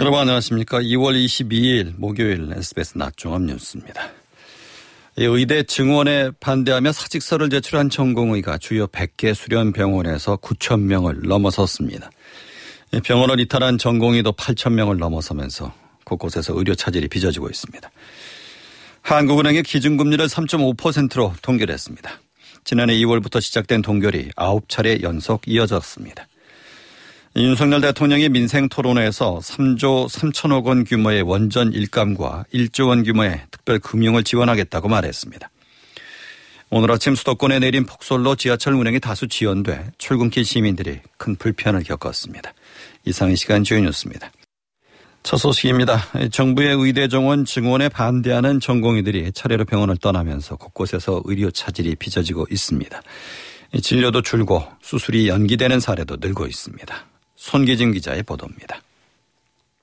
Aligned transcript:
여러분 0.00 0.18
안녕하십니까. 0.18 0.80
2월 0.80 1.12
22일 1.22 1.92
목요일 1.98 2.50
SBS 2.56 2.96
낮종합 2.96 3.42
뉴스입니다. 3.42 4.08
의대 5.18 5.62
증원에 5.62 6.30
반대하며 6.40 6.90
사직서를 6.90 7.50
제출한 7.50 7.90
전공의가 7.90 8.56
주요 8.56 8.86
100개 8.86 9.34
수련 9.34 9.74
병원에서 9.74 10.38
9천 10.38 10.80
명을 10.80 11.20
넘어섰습니다. 11.24 12.10
병원을 13.04 13.40
이탈한 13.40 13.76
전공의도 13.76 14.32
8천 14.32 14.72
명을 14.72 14.96
넘어서면서 14.96 15.74
곳곳에서 16.04 16.56
의료 16.56 16.74
차질이 16.74 17.06
빚어지고 17.06 17.50
있습니다. 17.50 17.90
한국은행의 19.02 19.64
기준금리를 19.64 20.26
3.5%로 20.26 21.34
동결했습니다. 21.42 22.10
지난해 22.64 22.94
2월부터 22.94 23.42
시작된 23.42 23.82
동결이 23.82 24.30
9차례 24.30 25.02
연속 25.02 25.42
이어졌습니다. 25.46 26.26
윤석열 27.36 27.80
대통령이 27.80 28.28
민생 28.28 28.68
토론회에서 28.68 29.38
3조 29.40 30.08
3천억 30.08 30.64
원 30.64 30.82
규모의 30.82 31.22
원전 31.22 31.72
일감과 31.72 32.44
1조 32.52 32.88
원 32.88 33.04
규모의 33.04 33.42
특별 33.52 33.78
금융을 33.78 34.24
지원하겠다고 34.24 34.88
말했습니다. 34.88 35.48
오늘 36.70 36.90
아침 36.90 37.14
수도권에 37.14 37.60
내린 37.60 37.86
폭설로 37.86 38.34
지하철 38.34 38.74
운행이 38.74 38.98
다수 38.98 39.28
지연돼 39.28 39.92
출근길 39.96 40.44
시민들이 40.44 40.98
큰 41.18 41.36
불편을 41.36 41.84
겪었습니다. 41.84 42.52
이상 43.04 43.30
이 43.30 43.36
시간 43.36 43.62
주요 43.62 43.80
뉴스입니다. 43.80 44.32
첫 45.22 45.36
소식입니다. 45.36 46.00
정부의 46.32 46.74
의대 46.76 47.06
정원 47.06 47.44
증원에 47.44 47.88
반대하는 47.88 48.58
전공의들이 48.58 49.30
차례로 49.32 49.66
병원을 49.66 49.98
떠나면서 49.98 50.56
곳곳에서 50.56 51.22
의료 51.26 51.52
차질이 51.52 51.94
빚어지고 51.94 52.46
있습니다. 52.50 53.02
진료도 53.82 54.22
줄고 54.22 54.64
수술이 54.82 55.28
연기되는 55.28 55.78
사례도 55.78 56.16
늘고 56.20 56.48
있습니다. 56.48 57.09
손기진 57.40 57.92
기자의 57.92 58.22
보도입니다. 58.22 58.82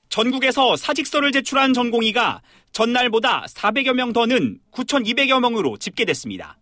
전국에서 0.08 0.76
사직서를 0.76 1.32
제출한 1.32 1.74
전공의가 1.74 2.40
전날보다 2.70 3.46
400여 3.48 3.94
명 3.94 4.12
더는 4.12 4.60
9,200여 4.70 5.40
명으로 5.40 5.76
집계됐습니다. 5.76 6.56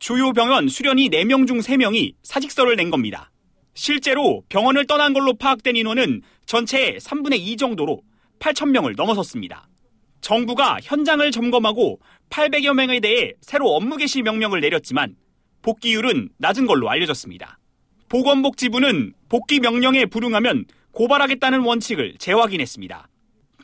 주요 0.00 0.32
병원 0.32 0.66
수련이 0.66 1.08
4명 1.08 1.46
중 1.46 1.60
3명이 1.60 2.14
사직서를 2.24 2.74
낸 2.74 2.90
겁니다. 2.90 3.30
실제로 3.74 4.42
병원을 4.48 4.88
떠난 4.88 5.12
걸로 5.12 5.34
파악된 5.34 5.76
인원은 5.76 6.22
전체의 6.46 6.98
3분의 6.98 7.38
2 7.38 7.56
정도로 7.56 8.02
8,000명을 8.40 8.96
넘어섰습니다. 8.96 9.68
정부가 10.20 10.78
현장을 10.82 11.30
점검하고 11.30 12.00
800여 12.28 12.74
명에 12.74 12.98
대해 12.98 13.34
새로 13.40 13.68
업무 13.68 13.96
개시 13.96 14.22
명령을 14.22 14.60
내렸지만 14.60 15.14
복귀율은 15.62 16.30
낮은 16.38 16.66
걸로 16.66 16.90
알려졌습니다. 16.90 17.59
보건복지부는 18.10 19.12
복귀 19.28 19.60
명령에 19.60 20.04
불응하면 20.04 20.64
고발하겠다는 20.90 21.60
원칙을 21.60 22.16
재확인했습니다. 22.18 23.08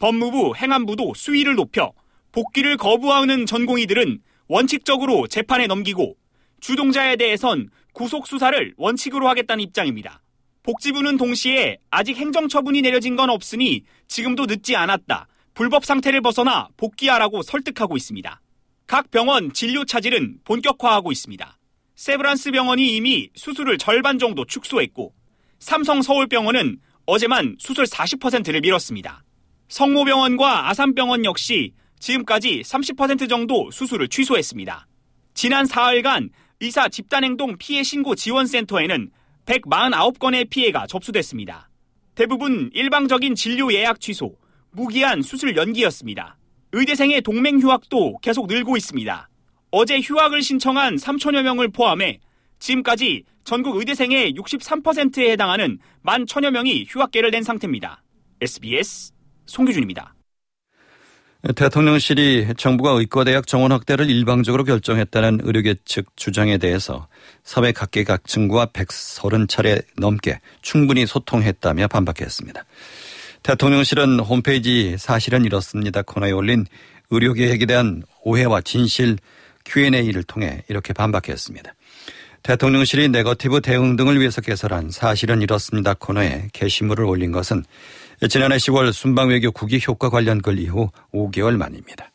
법무부, 0.00 0.54
행안부도 0.56 1.14
수위를 1.14 1.56
높여 1.56 1.92
복귀를 2.30 2.76
거부하는 2.76 3.44
전공의들은 3.44 4.20
원칙적으로 4.46 5.26
재판에 5.26 5.66
넘기고 5.66 6.14
주동자에 6.60 7.16
대해선 7.16 7.70
구속 7.92 8.28
수사를 8.28 8.72
원칙으로 8.76 9.28
하겠다는 9.28 9.64
입장입니다. 9.64 10.22
복지부는 10.62 11.16
동시에 11.16 11.78
아직 11.90 12.16
행정처분이 12.16 12.82
내려진 12.82 13.16
건 13.16 13.30
없으니 13.30 13.82
지금도 14.06 14.46
늦지 14.46 14.76
않았다. 14.76 15.26
불법 15.54 15.84
상태를 15.84 16.20
벗어나 16.20 16.68
복귀하라고 16.76 17.42
설득하고 17.42 17.96
있습니다. 17.96 18.40
각 18.86 19.10
병원 19.10 19.52
진료 19.52 19.84
차질은 19.84 20.38
본격화하고 20.44 21.10
있습니다. 21.10 21.58
세브란스 21.96 22.50
병원이 22.50 22.94
이미 22.94 23.30
수술을 23.34 23.78
절반 23.78 24.18
정도 24.18 24.44
축소했고 24.44 25.14
삼성 25.58 26.02
서울병원은 26.02 26.78
어제만 27.06 27.56
수술 27.58 27.86
40%를 27.86 28.60
미뤘습니다. 28.60 29.24
성모병원과 29.68 30.68
아산병원 30.68 31.24
역시 31.24 31.72
지금까지 31.98 32.60
30% 32.60 33.30
정도 33.30 33.70
수술을 33.70 34.08
취소했습니다. 34.08 34.86
지난 35.32 35.64
4일간 35.64 36.28
의사 36.60 36.88
집단행동 36.88 37.56
피해 37.58 37.82
신고 37.82 38.14
지원센터에는 38.14 39.10
149건의 39.46 40.50
피해가 40.50 40.86
접수됐습니다. 40.86 41.70
대부분 42.14 42.70
일방적인 42.74 43.34
진료 43.34 43.72
예약 43.72 44.00
취소, 44.00 44.36
무기한 44.70 45.22
수술 45.22 45.56
연기였습니다. 45.56 46.36
의대생의 46.72 47.22
동맹 47.22 47.58
휴학도 47.58 48.18
계속 48.18 48.48
늘고 48.48 48.76
있습니다. 48.76 49.30
어제 49.78 50.00
휴학을 50.00 50.40
신청한 50.40 50.96
3천여 50.96 51.42
명을 51.42 51.68
포함해 51.68 52.18
지금까지 52.60 53.24
전국 53.44 53.76
의대생의 53.76 54.32
63%에 54.32 55.32
해당하는 55.32 55.78
1만 56.02 56.26
천여 56.26 56.50
명이 56.50 56.86
휴학계를 56.88 57.30
낸 57.30 57.42
상태입니다. 57.42 58.02
SBS 58.40 59.12
송규준입니다. 59.44 60.14
대통령실이 61.54 62.54
정부가 62.56 62.92
의과대학 62.92 63.46
정원 63.46 63.70
확대를 63.70 64.08
일방적으로 64.08 64.64
결정했다는 64.64 65.40
의료계 65.42 65.74
측 65.84 66.06
주장에 66.16 66.56
대해서 66.56 67.06
사회 67.44 67.72
각계각층과 67.72 68.68
130차례 68.68 69.84
넘게 69.98 70.40
충분히 70.62 71.04
소통했다며 71.04 71.88
반박했습니다. 71.88 72.64
대통령실은 73.42 74.20
홈페이지 74.20 74.96
사실은 74.98 75.44
이렇습니다 75.44 76.00
코너에 76.00 76.30
올린 76.30 76.64
의료계획에 77.10 77.66
대한 77.66 78.04
오해와 78.22 78.62
진실 78.62 79.18
Q&A를 79.66 80.22
통해 80.22 80.62
이렇게 80.68 80.92
반박했습니다. 80.92 81.74
대통령실이 82.42 83.08
네거티브 83.08 83.60
대응 83.60 83.96
등을 83.96 84.20
위해서 84.20 84.40
개설한 84.40 84.90
사실은 84.90 85.42
이렇습니다 85.42 85.94
코너에 85.94 86.48
게시물을 86.52 87.04
올린 87.04 87.32
것은 87.32 87.64
지난해 88.30 88.56
10월 88.56 88.92
순방외교 88.92 89.50
국익 89.50 89.88
효과 89.88 90.10
관련 90.10 90.40
글 90.40 90.58
이후 90.58 90.88
5개월 91.12 91.56
만입니다. 91.56 92.10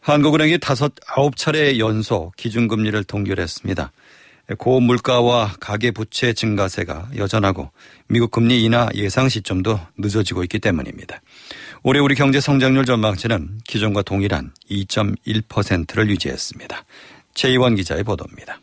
한국은행이 0.00 0.58
다섯 0.58 0.92
아홉 1.06 1.36
차례 1.36 1.78
연속 1.78 2.36
기준금리를 2.36 3.04
동결했습니다. 3.04 3.92
고물가와 4.58 5.54
가계부채 5.58 6.34
증가세가 6.34 7.08
여전하고 7.16 7.70
미국 8.08 8.30
금리 8.30 8.62
인하 8.64 8.88
예상 8.94 9.30
시점도 9.30 9.80
늦어지고 9.96 10.42
있기 10.42 10.58
때문입니다. 10.58 11.22
올해 11.86 12.00
우리 12.00 12.14
경제 12.14 12.40
성장률 12.40 12.86
전망치는 12.86 13.60
기존과 13.68 14.00
동일한 14.00 14.52
2.1%를 14.70 16.08
유지했습니다. 16.08 16.82
최희원 17.34 17.74
기자의 17.74 18.04
보도입니다. 18.04 18.58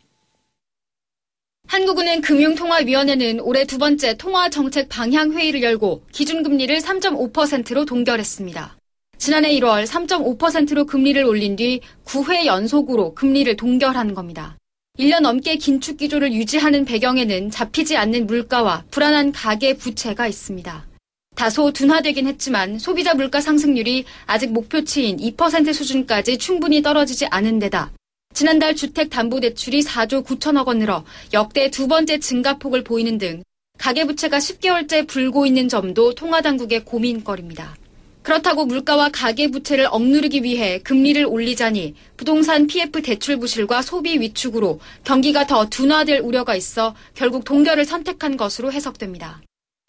한국은행 1.68 2.20
금융통화위원회는 2.20 3.38
올해 3.38 3.64
두 3.64 3.78
번째 3.78 4.16
통화정책 4.16 4.88
방향 4.88 5.30
회의를 5.30 5.62
열고 5.62 6.04
기준금리를 6.10 6.76
3.5%로 6.76 7.84
동결했습니다. 7.84 8.76
지난해 9.18 9.54
1월 9.60 9.86
3.5%로 9.86 10.84
금리를 10.84 11.24
올린 11.24 11.54
뒤 11.54 11.80
9회 12.04 12.44
연속으로 12.46 13.14
금리를 13.14 13.54
동결한 13.56 14.14
겁니다. 14.14 14.58
1년 14.98 15.20
넘게 15.20 15.58
긴축 15.58 15.98
기조를 15.98 16.32
유지하는 16.32 16.84
배경에는 16.84 17.52
잡히지 17.52 17.96
않는 17.96 18.26
물가와 18.26 18.82
불안한 18.90 19.30
가계 19.30 19.74
부채가 19.74 20.26
있습니다. 20.26 20.91
다소 21.34 21.72
둔화되긴 21.72 22.26
했지만 22.26 22.78
소비자 22.78 23.14
물가 23.14 23.40
상승률이 23.40 24.04
아직 24.26 24.52
목표치인 24.52 25.16
2% 25.16 25.72
수준까지 25.72 26.38
충분히 26.38 26.82
떨어지지 26.82 27.26
않은 27.26 27.58
데다 27.58 27.90
지난달 28.34 28.74
주택담보대출이 28.74 29.82
4조 29.82 30.24
9천억 30.24 30.66
원 30.66 30.78
늘어 30.78 31.04
역대 31.32 31.70
두 31.70 31.88
번째 31.88 32.18
증가폭을 32.18 32.84
보이는 32.84 33.18
등 33.18 33.42
가계부채가 33.78 34.38
10개월째 34.38 35.06
불고 35.06 35.44
있는 35.44 35.68
점도 35.68 36.14
통화당국의 36.14 36.84
고민거리입니다. 36.84 37.76
그렇다고 38.22 38.64
물가와 38.64 39.08
가계부채를 39.12 39.88
억누르기 39.90 40.44
위해 40.44 40.78
금리를 40.78 41.26
올리자니 41.26 41.94
부동산 42.16 42.68
PF 42.68 43.02
대출 43.02 43.38
부실과 43.38 43.82
소비 43.82 44.20
위축으로 44.20 44.78
경기가 45.02 45.46
더 45.46 45.68
둔화될 45.68 46.20
우려가 46.20 46.54
있어 46.54 46.94
결국 47.14 47.44
동결을 47.44 47.84
선택한 47.84 48.36
것으로 48.36 48.72
해석됩니다. 48.72 49.42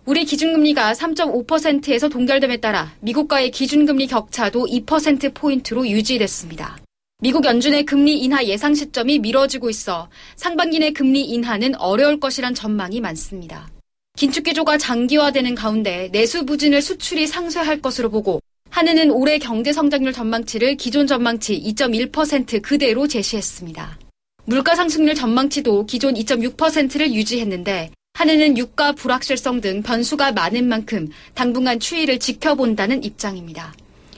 우리 0.06 0.26
기준금리가 0.26 0.92
3.5%에서 0.92 2.10
동결됨에 2.10 2.58
따라 2.58 2.94
미국과의 3.00 3.52
기준금리 3.52 4.08
격차도 4.08 4.66
2%포인트로 4.66 5.88
유지됐습니다. 5.88 6.78
미국 7.22 7.46
연준의 7.46 7.86
금리 7.86 8.20
인하 8.20 8.44
예상 8.44 8.76
시점이 8.76 9.20
미뤄지고 9.20 9.70
있어 9.70 10.10
상반기 10.36 10.80
내 10.80 10.92
금리 10.92 11.22
인하는 11.22 11.74
어려울 11.76 12.20
것이란 12.20 12.54
전망이 12.54 13.00
많습니다. 13.00 13.70
긴축 14.18 14.44
기조가 14.44 14.78
장기화되는 14.78 15.56
가운데 15.56 16.10
내수 16.12 16.46
부진을 16.46 16.82
수출이 16.82 17.26
상쇄할 17.26 17.82
것으로 17.82 18.10
보고 18.10 18.42
한은은 18.72 19.10
올해 19.10 19.38
경제 19.38 19.72
성장률 19.72 20.12
전망치를 20.12 20.76
기존 20.76 21.08
전망치 21.08 21.62
2.1% 21.62 22.62
그대로 22.62 23.08
제시했습니다. 23.08 24.00
물가 24.44 24.76
상승률 24.76 25.16
전망치도 25.16 25.86
기존 25.86 26.16
2.6%를 26.16 27.14
유지했는데 27.14 27.92
한은은 28.14 28.60
유가 28.60 28.92
불확실성 28.92 29.60
등 29.60 29.82
변수가 29.82 30.34
많은 30.34 30.70
만큼 30.70 31.08
당분간 31.34 31.80
추이를 31.80 32.20
지켜본다는 32.20 33.04
입장입니다. 33.04 33.74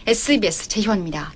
SBS 0.05 0.67
재현입니다. 0.67 1.33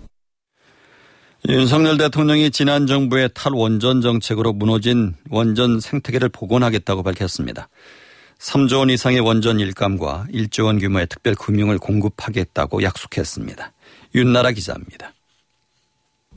윤석열 1.48 1.98
대통령이 1.98 2.52
지난 2.52 2.86
정부의 2.86 3.30
탈원전 3.34 4.02
정책으로 4.02 4.52
무너진 4.52 5.16
원전 5.30 5.80
생태계를 5.80 6.28
복원하겠다고 6.30 7.02
밝혔습니다. 7.02 7.70
3조 8.40 8.80
원 8.80 8.90
이상의 8.90 9.22
원전 9.22 9.60
일감과 9.62 10.28
1조 10.34 10.66
원 10.66 10.80
규모의 10.80 11.08
특별 11.08 11.36
금융을 11.36 11.78
공급하겠다고 11.78 12.84
약속했습니다. 12.84 13.72
윤나라 14.16 14.52
기자입니다. 14.52 15.14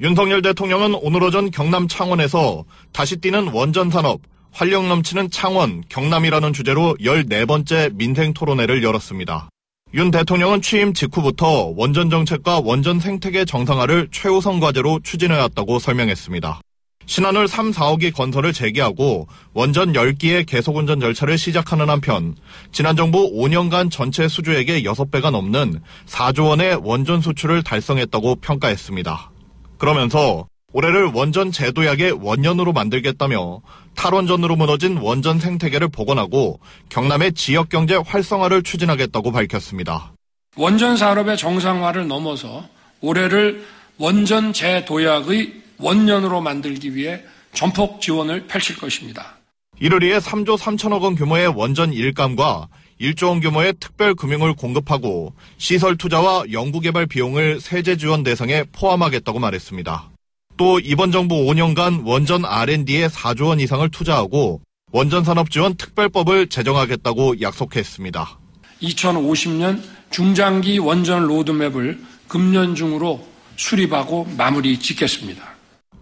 윤석열 0.00 0.40
대통령은 0.40 0.94
오늘 0.94 1.22
오전 1.24 1.50
경남 1.50 1.88
창원에서 1.88 2.64
다시 2.92 3.16
뛰는 3.16 3.48
원전 3.48 3.90
산업, 3.90 4.20
활력 4.52 4.86
넘치는 4.86 5.30
창원, 5.30 5.82
경남이라는 5.88 6.52
주제로 6.52 6.94
14번째 7.00 7.94
민생 7.94 8.34
토론회를 8.34 8.82
열었습니다. 8.82 9.48
윤 9.94 10.10
대통령은 10.10 10.62
취임 10.62 10.92
직후부터 10.92 11.72
원전 11.76 12.10
정책과 12.10 12.60
원전 12.64 13.00
생태계 13.00 13.44
정상화를 13.44 14.08
최우선 14.10 14.60
과제로 14.60 15.00
추진해왔다고 15.02 15.78
설명했습니다. 15.78 16.60
신한울 17.06 17.48
3, 17.48 17.72
4억이 17.72 18.14
건설을 18.14 18.52
재개하고 18.52 19.26
원전 19.54 19.92
10기의 19.92 20.46
계속운전 20.46 21.00
절차를 21.00 21.36
시작하는 21.36 21.90
한편 21.90 22.36
지난 22.70 22.94
정부 22.94 23.30
5년간 23.32 23.90
전체 23.90 24.28
수주액의 24.28 24.84
6배가 24.84 25.30
넘는 25.30 25.80
4조 26.06 26.48
원의 26.48 26.78
원전 26.82 27.20
수출을 27.20 27.62
달성했다고 27.62 28.36
평가했습니다. 28.36 29.30
그러면서 29.78 30.46
올해를 30.72 31.10
원전 31.12 31.52
제도약의 31.52 32.12
원년으로 32.12 32.72
만들겠다며 32.72 33.60
탈원전으로 33.94 34.56
무너진 34.56 34.96
원전 34.96 35.38
생태계를 35.38 35.88
복원하고 35.88 36.60
경남의 36.88 37.34
지역 37.34 37.68
경제 37.68 37.96
활성화를 37.96 38.62
추진하겠다고 38.62 39.32
밝혔습니다. 39.32 40.12
원전 40.56 40.96
산업의 40.96 41.36
정상화를 41.36 42.08
넘어서 42.08 42.66
올해를 43.00 43.64
원전 43.98 44.52
재도약의 44.52 45.62
원년으로 45.78 46.40
만들기 46.40 46.94
위해 46.94 47.22
전폭 47.52 48.00
지원을 48.00 48.46
펼칠 48.46 48.76
것입니다. 48.76 49.36
이를 49.80 50.00
위해 50.02 50.18
3조 50.18 50.58
3천억 50.58 51.02
원 51.02 51.14
규모의 51.14 51.48
원전 51.48 51.92
일감과 51.92 52.68
1조 53.00 53.28
원 53.28 53.40
규모의 53.40 53.74
특별 53.80 54.14
금융을 54.14 54.54
공급하고 54.54 55.34
시설 55.58 55.96
투자와 55.96 56.44
연구개발 56.52 57.06
비용을 57.06 57.60
세제 57.60 57.96
지원 57.96 58.22
대상에 58.22 58.64
포함하겠다고 58.72 59.40
말했습니다. 59.40 60.11
또 60.56 60.78
이번 60.78 61.12
정부 61.12 61.34
5년간 61.34 62.06
원전 62.06 62.44
R&D에 62.44 63.08
4조 63.08 63.48
원 63.48 63.60
이상을 63.60 63.88
투자하고 63.90 64.60
원전 64.92 65.24
산업 65.24 65.50
지원 65.50 65.74
특별법을 65.74 66.48
제정하겠다고 66.48 67.40
약속했습니다. 67.40 68.38
2050년 68.82 69.80
중장기 70.10 70.78
원전 70.78 71.26
로드맵을 71.26 71.98
금년 72.28 72.74
중으로 72.74 73.26
수립하고 73.56 74.26
마무리 74.36 74.78
짓겠습니다. 74.78 75.42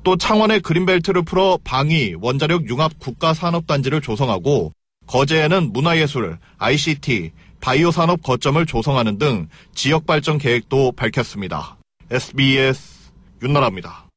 또 0.03 0.17
창원의 0.17 0.61
그린벨트를 0.61 1.23
풀어 1.23 1.59
방위, 1.63 2.15
원자력 2.21 2.69
융합 2.69 2.99
국가 2.99 3.35
산업단지를 3.35 4.01
조성하고 4.01 4.73
거제에는 5.07 5.73
문화예술, 5.73 6.39
ICT, 6.59 7.33
바이오 7.61 7.91
산업 7.91 8.23
거점을 8.23 8.65
조성하는 8.65 9.19
등 9.19 9.49
지역 9.75 10.07
발전 10.07 10.39
계획도 10.39 10.93
밝혔습니다. 10.93 11.77
SBS 12.11 13.11
윤나라입니다. 13.43 14.10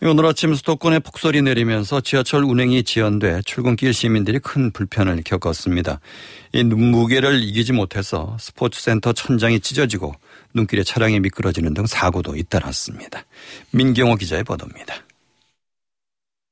오늘 0.00 0.26
아침 0.26 0.54
수도권에 0.54 1.00
폭설이 1.00 1.42
내리면서 1.42 2.00
지하철 2.00 2.44
운행이 2.44 2.84
지연돼 2.84 3.42
출근길 3.44 3.92
시민들이 3.92 4.38
큰 4.38 4.70
불편을 4.70 5.20
겪었습니다. 5.24 5.98
이 6.52 6.62
눈무게를 6.62 7.42
이기지 7.42 7.72
못해서 7.72 8.36
스포츠센터 8.38 9.12
천장이 9.12 9.58
찢어지고 9.58 10.14
눈길에 10.54 10.84
차량이 10.84 11.18
미끄러지는 11.18 11.74
등 11.74 11.84
사고도 11.86 12.36
잇따랐습니다. 12.36 13.24
민경호 13.72 14.14
기자의 14.14 14.44
보도입니다. 14.44 14.94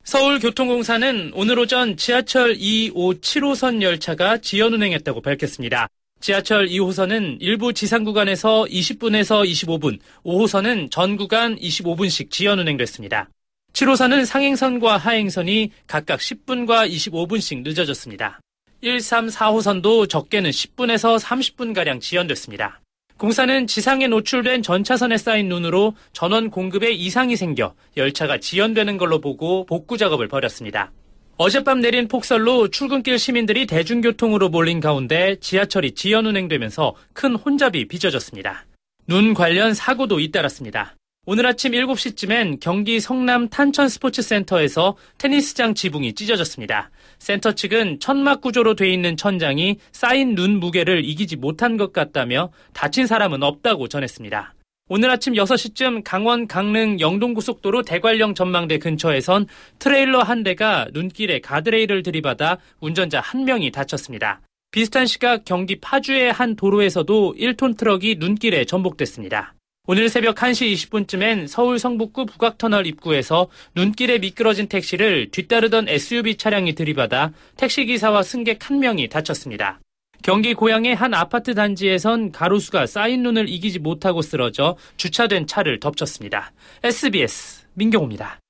서울교통공사는 0.03 1.31
오늘 1.35 1.61
오전 1.61 1.97
지하철 1.97 2.55
2호 2.55 3.21
7호선 3.21 3.81
열차가 3.81 4.39
지연 4.39 4.75
운행했다고 4.75 5.21
밝혔습니다. 5.21 5.87
지하철 6.21 6.67
2호선은 6.67 7.37
일부 7.41 7.73
지상 7.73 8.03
구간에서 8.03 8.65
20분에서 8.65 9.49
25분, 9.49 10.01
5호선은 10.25 10.91
전 10.91 11.17
구간 11.17 11.57
25분씩 11.57 12.31
지연 12.31 12.59
운행됐습니다. 12.59 13.29
7호선은 13.77 14.25
상행선과 14.25 14.97
하행선이 14.97 15.71
각각 15.87 16.21
10분과 16.21 16.91
25분씩 16.91 17.63
늦어졌습니다. 17.63 18.41
1, 18.81 19.01
3, 19.01 19.27
4호선도 19.27 20.09
적게는 20.09 20.49
10분에서 20.49 21.21
30분가량 21.21 22.01
지연됐습니다. 22.01 22.81
공사는 23.19 23.67
지상에 23.67 24.09
노출된 24.09 24.63
전차선에 24.63 25.19
쌓인 25.19 25.51
눈으로 25.51 25.95
전원 26.15 26.49
공급에 26.49 26.91
이상이 26.93 27.37
생겨 27.37 27.75
열차가 27.99 28.39
지연되는 28.39 28.97
걸로 28.97 29.21
보고 29.21 29.67
복구 29.67 29.99
작업을 29.99 30.27
벌였습니다. 30.27 30.91
어젯밤 31.37 31.81
내린 31.81 32.09
폭설로 32.09 32.69
출근길 32.69 33.19
시민들이 33.19 33.67
대중교통으로 33.67 34.49
몰린 34.49 34.81
가운데 34.81 35.37
지하철이 35.41 35.93
지연 35.93 36.25
운행되면서 36.25 36.95
큰 37.13 37.35
혼잡이 37.35 37.89
빚어졌습니다. 37.89 38.65
눈 39.07 39.35
관련 39.35 39.75
사고도 39.75 40.19
잇따랐습니다. 40.19 40.97
오늘 41.29 41.45
아침 41.45 41.73
7시쯤엔 41.73 42.61
경기 42.61 43.01
성남 43.01 43.49
탄천 43.49 43.89
스포츠센터에서 43.89 44.97
테니스장 45.19 45.75
지붕이 45.75 46.15
찢어졌습니다. 46.15 46.89
센터 47.19 47.51
측은 47.51 47.99
천막 47.99 48.41
구조로 48.41 48.77
돼 48.77 48.89
있는 48.89 49.17
천장이 49.17 49.79
쌓인 49.91 50.37
눈 50.37 50.61
무게를 50.61 51.05
이기지 51.05 51.35
못한 51.35 51.77
것 51.77 51.93
같다며 51.93 52.53
다친 52.73 53.09
사람은 53.09 53.43
없다고 53.43 53.89
전했습니다. 53.89 54.55
오늘 54.89 55.11
아침 55.11 55.33
6시쯤 55.33 56.03
강원 56.05 56.47
강릉 56.47 57.01
영동고속도로 57.01 57.83
대관령 57.83 58.37
전망대 58.37 58.79
근처에선 58.79 59.49
트레일러 59.81 60.21
한 60.23 60.45
대가 60.45 60.87
눈길에 60.93 61.41
가드레일을 61.41 62.05
들이받아 62.05 62.59
운전자 62.79 63.19
한 63.19 63.45
명이 63.45 63.73
다쳤습니다. 63.73 64.43
비슷한 64.71 65.07
시각 65.07 65.45
경기 65.45 65.81
파주의 65.81 66.31
한 66.31 66.55
도로에서도 66.55 67.35
1톤 67.37 67.77
트럭이 67.77 68.15
눈길에 68.21 68.65
전복됐습니다. 68.65 69.55
오늘 69.89 70.09
새벽 70.09 70.35
1시 70.35 70.73
20분쯤엔 70.91 71.47
서울 71.47 71.79
성북구 71.79 72.27
북악터널 72.27 72.89
입구에서 72.89 73.47
눈길에 73.77 74.19
미끄러진 74.19 74.67
택시를 74.67 75.31
뒤따르던 75.31 75.89
SUV 75.89 76.37
차량이 76.39 76.75
들이받아 76.75 77.31
택시기사와 77.57 78.25
승객 78.25 78.69
한 78.69 78.81
명이 78.81 79.09
다쳤습니다. 79.09 79.79
경기 80.23 80.55
고양의 80.55 80.97
한 80.97 81.15
아파트 81.15 81.55
단지에선 81.55 82.33
가로수가 82.33 82.87
쌓인 82.87 83.23
눈을 83.23 83.49
이기지 83.49 83.79
못하고 83.79 84.23
쓰러져 84.23 84.77
주차된 84.97 85.47
차를 85.47 85.79
덮쳤습니다. 85.79 86.51
SBS 86.83 87.67
민경호입니다. 87.75 88.41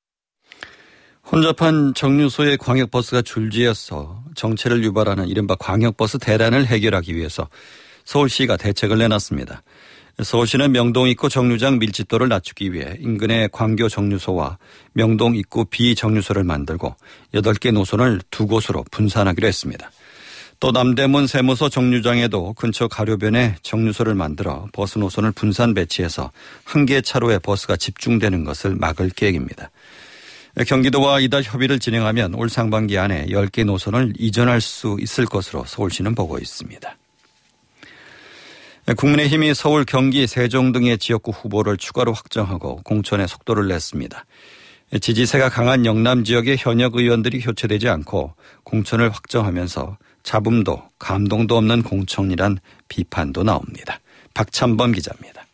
혼잡한 1.30 1.92
정류소에 1.92 2.56
광역버스가 2.56 3.20
줄지어서 3.20 4.24
정체를 4.36 4.82
유발하는 4.84 5.28
이른바 5.28 5.54
광역버스 5.56 6.18
대란을 6.18 6.64
해결하기 6.64 7.14
위해서 7.14 7.46
서울시가 8.06 8.56
대책을 8.56 8.96
내놨습니다. 8.98 9.62
서울시는 10.22 10.72
명동 10.72 11.08
입구 11.08 11.28
정류장 11.28 11.78
밀집도를 11.78 12.28
낮추기 12.28 12.72
위해 12.72 12.96
인근의 13.00 13.50
광교 13.52 13.90
정류소와 13.90 14.56
명동 14.94 15.36
입구 15.36 15.66
비정류소를 15.66 16.42
만들고 16.42 16.96
8개 17.34 17.70
노선을 17.72 18.22
두 18.30 18.46
곳으로 18.46 18.82
분산하기로 18.90 19.46
했습니다. 19.46 19.90
또 20.58 20.72
남대문 20.72 21.26
세무서 21.26 21.68
정류장에도 21.68 22.54
근처 22.54 22.88
가료변에 22.88 23.56
정류소를 23.60 24.14
만들어 24.14 24.66
버스 24.72 24.98
노선을 24.98 25.32
분산 25.32 25.74
배치해서 25.74 26.32
한 26.64 26.86
개 26.86 27.02
차로에 27.02 27.38
버스가 27.38 27.76
집중되는 27.76 28.44
것을 28.44 28.74
막을 28.74 29.10
계획입니다. 29.10 29.70
경기도와 30.66 31.20
이달 31.20 31.42
협의를 31.42 31.78
진행하면 31.78 32.34
올 32.36 32.48
상반기 32.48 32.96
안에 32.96 33.26
10개 33.26 33.66
노선을 33.66 34.14
이전할 34.18 34.62
수 34.62 34.96
있을 34.98 35.26
것으로 35.26 35.64
서울시는 35.66 36.14
보고 36.14 36.38
있습니다. 36.38 36.96
국민의힘이 38.94 39.52
서울, 39.54 39.84
경기, 39.84 40.28
세종 40.28 40.70
등의 40.70 40.98
지역구 40.98 41.32
후보를 41.32 41.76
추가로 41.76 42.12
확정하고 42.12 42.82
공천에 42.84 43.26
속도를 43.26 43.66
냈습니다. 43.66 44.24
지지세가 45.00 45.48
강한 45.48 45.84
영남 45.84 46.22
지역의 46.22 46.56
현역 46.56 46.94
의원들이 46.94 47.40
교체되지 47.40 47.88
않고 47.88 48.34
공천을 48.62 49.10
확정하면서 49.10 49.98
잡음도 50.22 50.84
감동도 51.00 51.56
없는 51.56 51.82
공천이란 51.82 52.60
비판도 52.86 53.42
나옵니다. 53.42 53.98
박찬범 54.34 54.92
기자입니다. 54.92 55.44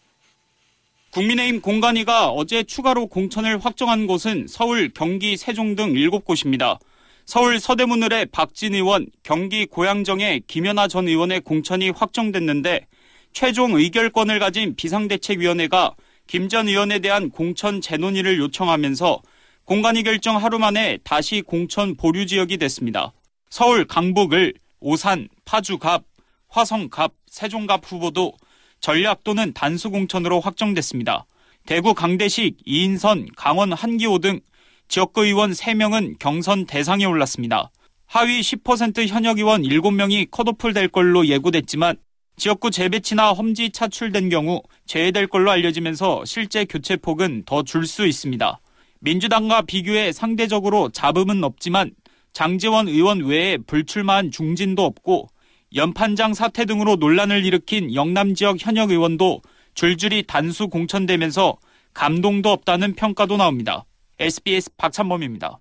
국민의힘 1.12 1.62
공관위가 1.62 2.28
어제 2.28 2.62
추가로 2.62 3.06
공천을 3.06 3.58
확정한 3.58 4.06
곳은 4.06 4.46
서울, 4.46 4.90
경기, 4.92 5.38
세종 5.38 5.74
등 5.74 5.94
7곳입니다. 5.94 6.78
서울 7.24 7.60
서대문을의 7.60 8.26
박진 8.26 8.74
의원, 8.74 9.06
경기 9.22 9.64
고양정의 9.64 10.42
김연아 10.46 10.88
전 10.88 11.08
의원의 11.08 11.40
공천이 11.40 11.90
확정됐는데 11.90 12.86
최종 13.32 13.74
의결권을 13.74 14.38
가진 14.38 14.74
비상대책위원회가 14.76 15.94
김 16.26 16.48
전 16.48 16.68
의원에 16.68 16.98
대한 16.98 17.30
공천 17.30 17.80
재논의를 17.80 18.38
요청하면서 18.38 19.22
공간위 19.64 20.02
결정 20.02 20.36
하루 20.36 20.58
만에 20.58 20.98
다시 21.04 21.42
공천 21.42 21.96
보류 21.96 22.26
지역이 22.26 22.58
됐습니다. 22.58 23.12
서울 23.50 23.84
강북을 23.86 24.54
오산, 24.80 25.28
파주갑, 25.44 26.04
화성갑, 26.48 27.12
세종갑 27.28 27.82
후보도 27.84 28.34
전략 28.80 29.24
또는 29.24 29.52
단수 29.52 29.90
공천으로 29.90 30.40
확정됐습니다. 30.40 31.26
대구 31.66 31.94
강대식, 31.94 32.56
이인선, 32.64 33.28
강원 33.36 33.72
한기호 33.72 34.18
등 34.18 34.40
지역구 34.88 35.24
의원 35.24 35.52
3명은 35.52 36.18
경선 36.18 36.66
대상에 36.66 37.04
올랐습니다. 37.04 37.70
하위 38.06 38.40
10% 38.40 39.06
현역 39.06 39.38
의원 39.38 39.62
7명이 39.62 40.30
컷오프 40.30 40.72
될 40.72 40.88
걸로 40.88 41.26
예고됐지만 41.26 41.96
지역구 42.36 42.70
재배치나 42.70 43.32
험지 43.32 43.70
차출된 43.70 44.28
경우 44.28 44.62
제외될 44.86 45.26
걸로 45.26 45.50
알려지면서 45.50 46.24
실제 46.24 46.64
교체 46.64 46.96
폭은 46.96 47.44
더 47.44 47.62
줄 47.62 47.86
수 47.86 48.06
있습니다. 48.06 48.60
민주당과 49.00 49.62
비교해 49.62 50.12
상대적으로 50.12 50.88
잡음은 50.90 51.44
없지만 51.44 51.90
장재원 52.32 52.88
의원 52.88 53.20
외에 53.24 53.58
불출마한 53.58 54.30
중진도 54.30 54.84
없고 54.84 55.28
연판장 55.74 56.34
사태 56.34 56.64
등으로 56.64 56.96
논란을 56.96 57.44
일으킨 57.44 57.94
영남 57.94 58.34
지역 58.34 58.56
현역 58.60 58.90
의원도 58.90 59.42
줄줄이 59.74 60.24
단수 60.26 60.68
공천되면서 60.68 61.58
감동도 61.94 62.50
없다는 62.50 62.94
평가도 62.94 63.36
나옵니다. 63.36 63.84
SBS 64.18 64.70
박찬범입니다. 64.76 65.58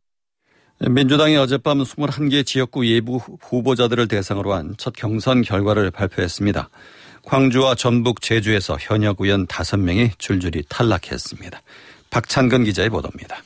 민주당이 0.90 1.38
어젯밤 1.38 1.80
21개 1.84 2.44
지역구 2.44 2.88
예부 2.88 3.18
후보자들을 3.18 4.08
대상으로 4.08 4.54
한 4.54 4.74
첫 4.78 4.94
경선 4.96 5.44
결과를 5.44 5.92
발표했습니다. 5.92 6.70
광주와 7.24 7.76
전북, 7.76 8.22
제주에서 8.22 8.78
현역 8.80 9.18
의원 9.20 9.46
5명이 9.46 10.18
줄줄이 10.18 10.64
탈락했습니다. 10.68 11.62
박찬근 12.10 12.64
기자의 12.64 12.90
보도입니다. 12.90 13.44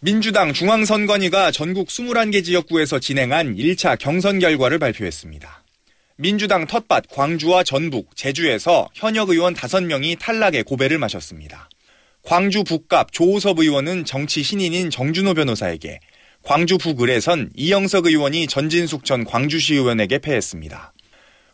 민주당 0.00 0.54
중앙선관위가 0.54 1.50
전국 1.50 1.88
21개 1.88 2.42
지역구에서 2.42 3.00
진행한 3.00 3.56
1차 3.56 3.98
경선 3.98 4.38
결과를 4.38 4.78
발표했습니다. 4.78 5.62
민주당 6.16 6.66
텃밭 6.66 7.08
광주와 7.10 7.64
전북, 7.64 8.16
제주에서 8.16 8.88
현역 8.94 9.28
의원 9.28 9.52
5명이 9.54 10.18
탈락의 10.18 10.62
고배를 10.62 10.98
마셨습니다. 10.98 11.68
광주 12.28 12.62
북갑 12.62 13.10
조호섭 13.10 13.58
의원은 13.58 14.04
정치 14.04 14.42
신인인 14.42 14.90
정준호 14.90 15.32
변호사에게, 15.32 15.98
광주 16.42 16.76
북을에선 16.76 17.48
이영석 17.56 18.04
의원이 18.04 18.48
전진숙 18.48 19.06
전 19.06 19.24
광주시 19.24 19.76
의원에게 19.76 20.18
패했습니다. 20.18 20.92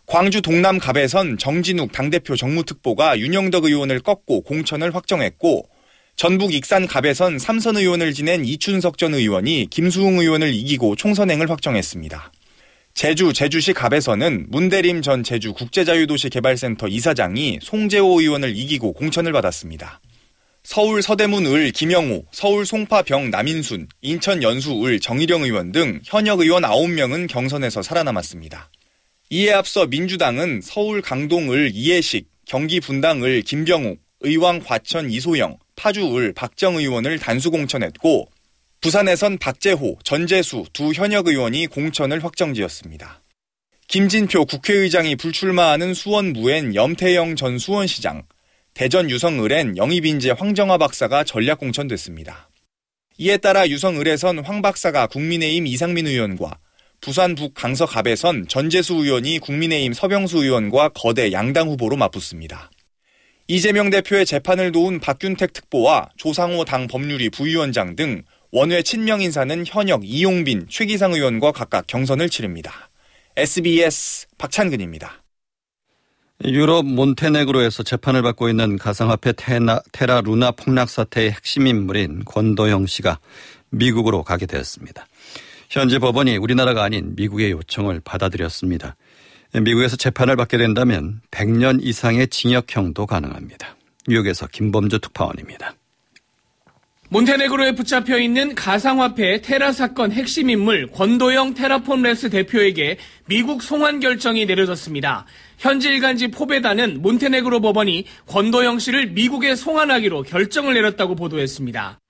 광주 0.07 0.43
동남갑에선 0.43 1.38
정진욱 1.38 1.93
당대표 1.93 2.35
정무특보가 2.35 3.21
윤영덕 3.21 3.66
의원을 3.66 4.00
꺾고 4.00 4.40
공천을 4.40 4.93
확정했고 4.93 5.69
전북 6.16 6.52
익산갑에선 6.52 7.38
삼선 7.38 7.76
의원을 7.76 8.12
지낸 8.12 8.45
이춘석 8.45 8.99
전 8.99 9.14
의원이 9.14 9.69
김수웅 9.71 10.19
의원을 10.19 10.52
이기고 10.52 10.97
총선행을 10.97 11.50
확정했습니다. 11.50 12.33
제주 12.95 13.33
제주시 13.33 13.75
갑에서는 13.75 14.47
문대림 14.49 15.02
전 15.02 15.23
제주 15.23 15.52
국제자유도시 15.52 16.31
개발센터 16.31 16.88
이사장이 16.88 17.61
송재호 17.62 18.21
의원을 18.21 18.57
이기고 18.57 18.93
공천을 18.95 19.31
받았습니다. 19.31 20.00
서울 20.66 21.02
서대문 21.02 21.44
을 21.44 21.71
김영호, 21.73 22.25
서울 22.33 22.64
송파병 22.64 23.30
남인순, 23.30 23.87
인천 24.00 24.42
연수 24.42 24.83
을 24.87 24.99
정일영 24.99 25.42
의원 25.42 25.73
등 25.73 26.00
현역 26.04 26.40
의원 26.40 26.62
9명은 26.62 27.28
경선에서 27.28 27.83
살아남았습니다. 27.83 28.71
이에 29.28 29.52
앞서 29.52 29.87
민주당은 29.87 30.62
서울 30.62 31.02
강동 31.02 31.52
을 31.52 31.71
이해식, 31.75 32.28
경기 32.47 32.80
분당 32.80 33.23
을 33.23 33.42
김병욱, 33.42 33.99
의왕 34.21 34.61
과천 34.61 35.11
이소영, 35.11 35.59
파주 35.76 36.16
을 36.16 36.33
박정 36.33 36.76
의원을 36.76 37.18
단수 37.18 37.50
공천했고 37.50 38.26
부산에선 38.80 39.37
박재호, 39.37 39.99
전재수 40.02 40.64
두 40.73 40.92
현역 40.92 41.28
의원이 41.28 41.66
공천을 41.66 42.25
확정지었습니다. 42.25 43.21
김진표 43.88 44.47
국회의장이 44.47 45.16
불출마하는 45.16 45.92
수원 45.92 46.33
무엔 46.33 46.75
염태영 46.75 47.37
전 47.37 47.59
수원시장, 47.59 48.23
대전 48.75 49.09
유성을엔 49.09 49.76
영입인재 49.76 50.33
황정화 50.33 50.78
박사가 50.78 51.23
전략 51.23 51.61
공천됐습니다. 51.61 52.50
이에 53.19 53.37
따라 53.37 53.69
유성을에선 53.69 54.40
황 54.40 54.62
박사가 54.62 55.07
국민의힘 55.07 55.69
이상민 55.69 56.09
의원과 56.09 56.59
부산 57.00 57.37
북 57.37 57.54
강서갑에선 57.54 58.49
전재수 58.49 58.95
의원이 58.95 59.38
국민의힘 59.38 59.93
서병수 59.93 60.38
의원과 60.38 60.88
거대 60.88 61.31
양당 61.31 61.69
후보로 61.69 61.97
맞붙습니다. 61.97 62.73
이재명 63.47 63.90
대표의 63.90 64.26
재판을 64.26 64.73
도운 64.73 64.99
박균택 64.99 65.52
특보와 65.52 66.09
조상호 66.16 66.64
당 66.64 66.88
법률위 66.88 67.31
부위원장 67.31 67.95
등 67.95 68.23
원외 68.50 68.83
친명 68.83 69.21
인사는 69.21 69.64
현역 69.69 70.00
이용빈, 70.04 70.66
최기상 70.69 71.12
의원과 71.12 71.52
각각 71.52 71.87
경선을 71.87 72.28
치릅니다. 72.28 72.90
SBS 73.37 74.26
박찬근입니다. 74.37 75.24
유럽 76.43 76.85
몬테네그로에서 76.85 77.85
재판을 77.85 78.23
받고 78.23 78.49
있는 78.49 78.76
가상화폐 78.76 79.33
테나, 79.37 79.81
테라 79.93 80.21
루나 80.23 80.50
폭락 80.50 80.91
사태의 80.91 81.31
핵심 81.31 81.67
인물인 81.67 82.25
권도형 82.25 82.87
씨가 82.87 83.19
미국으로 83.71 84.25
가게 84.25 84.47
되었습니다. 84.47 85.07
현지 85.71 85.99
법원이 85.99 86.37
우리나라가 86.37 86.83
아닌 86.83 87.14
미국의 87.14 87.53
요청을 87.53 88.00
받아들였습니다. 88.05 88.97
미국에서 89.61 89.97
재판을 89.97 90.35
받게 90.37 90.59
된다면 90.59 91.21
100년 91.31 91.79
이상의 91.81 92.26
징역형도 92.29 93.07
가능합니다. 93.07 93.76
뉴욕에서 94.09 94.49
김범주 94.49 94.99
특파원입니다. 94.99 95.75
몬테네그로에 97.11 97.73
붙잡혀 97.76 98.19
있는 98.19 98.57
가상화폐 98.57 99.41
테라 99.43 99.71
사건 99.71 100.11
핵심 100.11 100.50
인물 100.50 100.88
권도형 100.88 101.54
테라폼 101.55 102.03
랩스 102.02 102.28
대표에게 102.29 102.99
미국 103.26 103.62
송환 103.62 104.00
결정이 104.00 104.47
내려졌습니다. 104.47 105.25
현지 105.64 105.88
일간지 105.88 106.28
포베다는 106.28 107.00
몬테네그로 107.00 107.62
법원이 107.62 108.04
권도영 108.26 108.78
씨를 108.78 109.12
미국에 109.12 109.54
송환하기로 109.54 110.25
결정을 110.25 110.75
내렸다고 110.75 111.14
보도했습니다. 111.14 112.00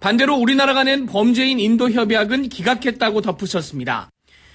반대로 0.00 0.34
우리나라가 0.34 0.82
낸 0.82 1.06
범죄인 1.06 1.60
인도 1.60 1.88
협약은 1.88 2.48
기각했다고 2.48 3.20
덧붙였습니다. 3.20 4.10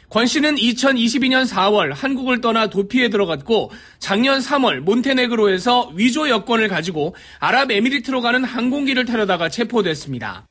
권 0.10 0.26
씨는 0.26 0.58
2022년 0.58 1.48
4월 1.48 1.94
한국을 1.94 2.42
떠나 2.42 2.68
도피에 2.68 3.08
들어갔고 3.08 3.72
작년 4.00 4.40
3월 4.40 4.82
몬테네그로에서 4.82 5.94
위조 5.96 6.28
여권을 6.28 6.68
가지고 6.68 7.16
아랍에미리트로 7.40 8.20
가는 8.20 8.44
항공기를 8.44 9.06
타려다가 9.06 9.48
체포됐습니다. 9.48 10.51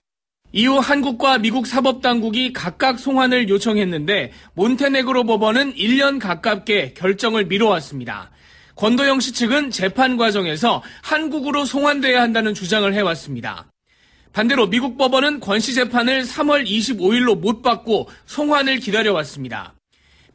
이후 0.53 0.79
한국과 0.79 1.39
미국 1.39 1.67
사법당국이 1.67 2.53
각각 2.53 2.99
송환을 2.99 3.49
요청했는데 3.49 4.33
몬테네그로 4.55 5.25
법원은 5.25 5.75
1년 5.75 6.19
가깝게 6.19 6.95
결정을 6.95 7.47
미뤄왔습니다. 7.47 8.31
권도영 8.75 9.21
씨 9.21 9.33
측은 9.33 9.71
재판 9.71 10.17
과정에서 10.17 10.83
한국으로 11.03 11.65
송환돼야 11.65 12.21
한다는 12.21 12.55
주장을 12.55 12.93
해왔습니다. 12.93 13.67
반대로 14.33 14.69
미국 14.69 14.97
법원은 14.97 15.41
권 15.41 15.61
씨 15.61 15.75
재판을 15.75 16.23
3월 16.23 16.67
25일로 16.67 17.39
못 17.39 17.63
받고 17.63 18.09
송환을 18.27 18.79
기다려왔습니다. 18.79 19.75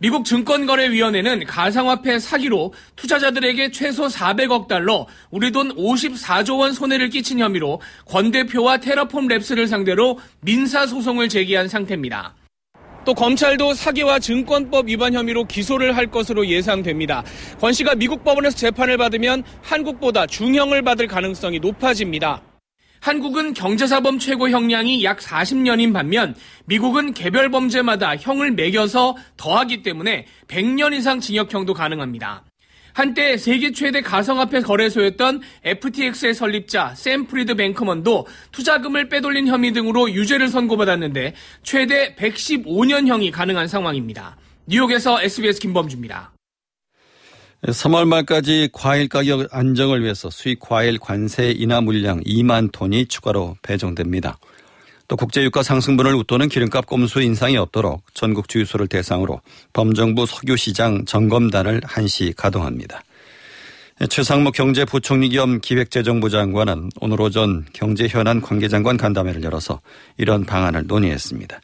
미국 0.05 0.24
증권거래위원회는 0.24 1.45
가상화폐 1.45 2.19
사기로 2.19 2.75
투자자들에게 2.95 3.71
최소 3.71 4.05
400억 4.05 4.67
달러, 4.67 5.07
우리 5.31 5.50
돈 5.50 5.75
54조 5.75 6.59
원 6.59 6.74
손해를 6.74 7.09
끼친 7.09 7.39
혐의로 7.39 7.81
권 8.05 8.29
대표와 8.29 8.77
테라폼 8.77 9.27
랩스를 9.27 9.65
상대로 9.65 10.19
민사소송을 10.41 11.27
제기한 11.27 11.67
상태입니다. 11.67 12.35
또 13.03 13.15
검찰도 13.15 13.74
사기와 13.74 14.19
증권법 14.19 14.89
위반 14.89 15.15
혐의로 15.15 15.45
기소를 15.45 15.97
할 15.97 16.12
것으로 16.12 16.45
예상됩니다. 16.45 17.24
권 17.59 17.74
씨가 17.74 17.95
미국 17.95 18.24
법원에서 18.24 18.55
재판을 18.55 18.97
받으면 18.97 19.41
한국보다 19.63 20.27
중형을 20.27 20.83
받을 20.83 21.07
가능성이 21.07 21.57
높아집니다. 21.57 22.43
한국은 23.05 23.53
경제사범 23.53 24.17
최고 24.17 24.50
형량이 24.50 25.03
약 25.03 25.19
40년인 25.19 25.93
반면 25.93 26.33
미국은 26.65 27.13
개별 27.13 27.51
범죄마다 27.51 28.15
형을 28.15 28.53
매겨서 28.53 29.15
더하기 29.38 29.83
때문에 29.83 30.25
100년 30.47 30.91
이상 30.91 31.19
징역형도 31.19 31.75
가능합니다. 31.75 32.45
한때 32.93 33.38
세계 33.38 33.74
최대 33.74 34.01
가상화폐 34.01 34.62
거래소였던 34.62 35.41
FTX의 35.63 36.33
설립자 36.33 36.95
샘 36.95 37.27
프리드 37.27 37.53
뱅크먼도 37.53 38.25
투자금을 38.51 39.07
빼돌린 39.09 39.50
혐의 39.50 39.71
등으로 39.71 40.12
유죄를 40.12 40.47
선고받았는데 40.47 41.35
최대 41.62 42.15
115년형이 42.15 43.31
가능한 43.31 43.67
상황입니다. 43.67 44.35
뉴욕에서 44.65 45.21
SBS 45.21 45.59
김범주입니다. 45.59 46.35
3월 47.72 48.07
말까지 48.07 48.69
과일 48.74 49.07
가격 49.07 49.48
안정을 49.51 50.03
위해서 50.03 50.29
수입 50.29 50.60
과일 50.60 51.00
관세 51.00 51.50
인하 51.50 51.81
물량 51.81 52.22
2만 52.22 52.72
톤이 52.72 53.07
추가로 53.07 53.57
배정됩니다. 53.63 54.38
또 55.07 55.15
국제 55.15 55.43
유가 55.43 55.63
상승분을 55.63 56.13
웃도는 56.15 56.50
기름값 56.50 56.86
꼼수 56.86 57.22
인상이 57.22 57.57
없도록 57.57 58.03
전국 58.13 58.50
주유소를 58.50 58.88
대상으로 58.88 59.41
범정부 59.74 60.27
석유시장 60.27 61.05
점검단을 61.05 61.81
한시 61.84 62.34
가동합니다. 62.38 63.01
최상목 64.10 64.53
경제부총리 64.53 65.29
겸 65.29 65.60
기획재정부 65.60 66.29
장관은 66.29 66.89
오늘 67.01 67.22
오전 67.22 67.65
경제 67.74 68.07
현안 68.07 68.41
관계장관 68.41 68.98
간담회를 68.98 69.43
열어서 69.43 69.81
이런 70.17 70.45
방안을 70.45 70.86
논의했습니다. 70.86 71.62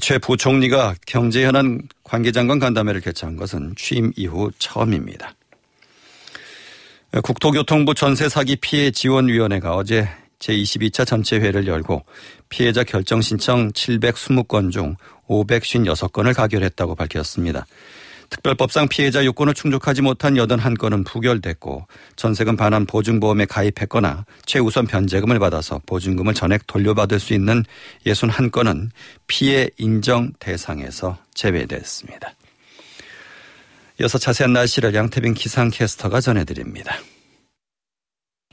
최 0.00 0.18
부총리가 0.18 0.94
경제 1.06 1.44
현안 1.44 1.82
관계장관 2.10 2.58
간담회를 2.58 3.00
개최한 3.00 3.36
것은 3.36 3.72
취임 3.76 4.12
이후 4.16 4.50
처음입니다. 4.58 5.32
국토교통부 7.22 7.94
전세 7.94 8.28
사기 8.28 8.56
피해 8.56 8.90
지원위원회가 8.90 9.76
어제 9.76 10.08
제22차 10.40 11.06
전체회를 11.06 11.68
열고 11.68 12.04
피해자 12.48 12.82
결정 12.82 13.20
신청 13.20 13.70
720건 13.70 14.72
중 14.72 14.96
556건을 15.28 16.34
가결했다고 16.34 16.96
밝혔습니다. 16.96 17.64
특별법상 18.30 18.88
피해자 18.88 19.24
요건을 19.24 19.54
충족하지 19.54 20.02
못한 20.02 20.34
81건은 20.34 21.04
부결됐고 21.04 21.86
전세금 22.16 22.56
반환 22.56 22.86
보증보험에 22.86 23.44
가입했거나 23.44 24.24
최우선 24.46 24.86
변제금을 24.86 25.38
받아서 25.38 25.80
보증금을 25.84 26.32
전액 26.34 26.66
돌려받을 26.66 27.18
수 27.18 27.34
있는 27.34 27.64
61건은 28.06 28.90
피해 29.26 29.68
인정 29.78 30.32
대상에서 30.38 31.18
제외됐습니다. 31.34 32.34
이어서 34.00 34.16
자세한 34.16 34.52
날씨를 34.52 34.94
양태빈 34.94 35.34
기상캐스터가 35.34 36.20
전해드립니다. 36.20 36.96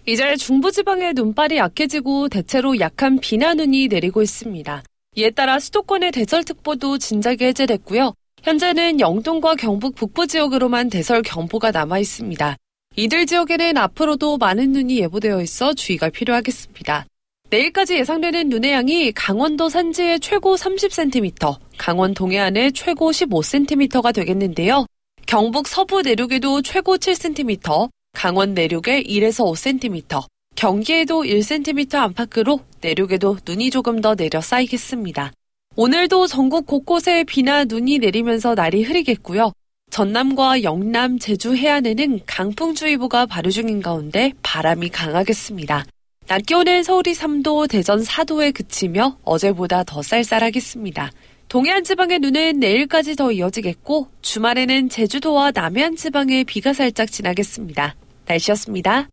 이제 0.05 0.35
중부지방의 0.35 1.13
눈발이 1.13 1.57
약해지고 1.57 2.29
대체로 2.29 2.79
약한 2.79 3.19
비나 3.19 3.53
눈이 3.53 3.87
내리고 3.89 4.21
있습니다. 4.21 4.83
이에 5.15 5.29
따라 5.31 5.59
수도권의 5.59 6.11
대설특보도 6.11 6.97
진작에 6.97 7.37
해제됐고요. 7.39 8.13
현재는 8.43 8.99
영동과 9.01 9.55
경북 9.55 9.95
북부 9.95 10.25
지역으로만 10.25 10.89
대설 10.89 11.21
경보가 11.21 11.71
남아 11.71 11.99
있습니다. 11.99 12.55
이들 12.95 13.25
지역에는 13.25 13.77
앞으로도 13.77 14.37
많은 14.37 14.71
눈이 14.71 14.99
예보되어 14.99 15.41
있어 15.41 15.73
주의가 15.73 16.09
필요하겠습니다. 16.09 17.05
내일까지 17.49 17.95
예상되는 17.95 18.49
눈의 18.49 18.71
양이 18.71 19.11
강원도 19.11 19.69
산지의 19.69 20.19
최고 20.19 20.55
30cm, 20.55 21.57
강원 21.77 22.13
동해안의 22.13 22.73
최고 22.73 23.11
15cm가 23.11 24.13
되겠는데요. 24.13 24.85
경북 25.25 25.67
서부 25.67 26.01
내륙에도 26.01 26.61
최고 26.61 26.97
7cm, 26.97 27.89
강원 28.13 28.53
내륙에 28.53 29.03
1에서 29.03 29.45
5cm, 29.45 30.23
경기에도 30.55 31.23
1cm 31.23 31.95
안팎으로 31.95 32.61
내륙에도 32.81 33.37
눈이 33.45 33.69
조금 33.69 34.01
더 34.01 34.15
내려 34.15 34.41
쌓이겠습니다. 34.41 35.31
오늘도 35.79 36.25
전국 36.25 36.65
곳곳에 36.65 37.23
비나 37.23 37.63
눈이 37.63 37.99
내리면서 37.99 38.55
날이 38.55 38.81
흐리겠고요. 38.81 39.51
전남과 39.91 40.63
영남, 40.63 41.19
제주 41.19 41.55
해안에는 41.55 42.21
강풍주의보가 42.25 43.27
발효 43.27 43.51
중인 43.51 43.83
가운데 43.83 44.33
바람이 44.41 44.89
강하겠습니다. 44.89 45.85
낮 46.25 46.45
기온은 46.47 46.81
서울이 46.81 47.13
3도, 47.13 47.69
대전 47.69 48.01
4도에 48.01 48.55
그치며 48.55 49.19
어제보다 49.23 49.83
더 49.83 50.01
쌀쌀하겠습니다. 50.01 51.11
동해안 51.47 51.83
지방의 51.83 52.19
눈은 52.21 52.59
내일까지 52.59 53.15
더 53.15 53.31
이어지겠고 53.31 54.07
주말에는 54.23 54.89
제주도와 54.89 55.51
남해안 55.53 55.95
지방에 55.95 56.43
비가 56.43 56.73
살짝 56.73 57.11
지나겠습니다. 57.11 57.95
날씨였습니다. 58.25 59.09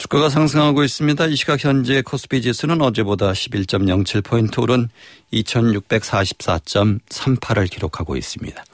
주가가 0.00 0.28
상승하고 0.30 0.82
있습니다. 0.82 1.26
이 1.26 1.36
시각 1.36 1.62
현재 1.62 2.00
코스피 2.00 2.40
지수는 2.40 2.80
어제보다 2.80 3.32
11.07포인트 3.32 4.62
오른 4.62 4.88
2644.38을 5.30 7.70
기록하고 7.70 8.16
있습니다. 8.16 8.64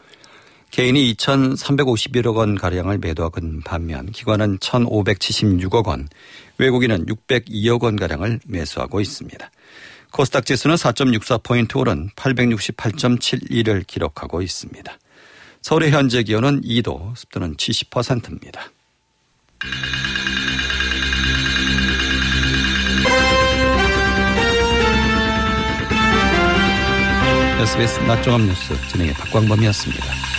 개인이 0.70 1.14
2,351억 1.14 2.36
원 2.36 2.54
가량을 2.54 2.98
매도하건 2.98 3.62
반면 3.64 4.12
기관은 4.12 4.58
1,576억 4.58 5.88
원, 5.88 6.08
외국인은 6.58 7.06
602억 7.06 7.82
원 7.82 7.96
가량을 7.96 8.38
매수하고 8.46 9.00
있습니다. 9.00 9.50
코스닥 10.12 10.46
지수는 10.46 10.76
4.64포인트 10.76 11.76
오른 11.76 12.08
868.71을 12.14 13.84
기록하고 13.84 14.42
있습니다. 14.42 14.96
서울의 15.60 15.90
현재 15.90 16.22
기온은 16.22 16.62
2도, 16.62 17.16
습도는 17.16 17.56
70%입니다. 17.56 18.70
SBS 27.66 27.98
낮 28.06 28.22
종합 28.22 28.42
뉴스 28.42 28.80
진행의 28.88 29.14
박광범이었습니다. 29.14 30.35